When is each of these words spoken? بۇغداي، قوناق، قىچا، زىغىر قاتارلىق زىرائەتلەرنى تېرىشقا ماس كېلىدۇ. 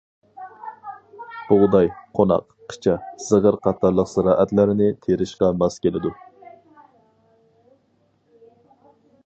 بۇغداي، 1.49 1.89
قوناق، 2.19 2.47
قىچا، 2.73 2.95
زىغىر 3.25 3.59
قاتارلىق 3.67 4.09
زىرائەتلەرنى 4.13 4.89
تېرىشقا 5.07 5.51
ماس 5.61 5.79
كېلىدۇ. 5.87 6.15